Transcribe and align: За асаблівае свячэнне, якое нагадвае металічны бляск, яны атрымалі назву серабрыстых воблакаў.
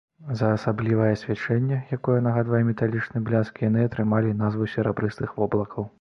За 0.37 0.47
асаблівае 0.53 1.09
свячэнне, 1.23 1.77
якое 1.97 2.17
нагадвае 2.29 2.63
металічны 2.71 3.23
бляск, 3.27 3.61
яны 3.69 3.87
атрымалі 3.89 4.37
назву 4.41 4.71
серабрыстых 4.75 5.41
воблакаў. 5.41 5.89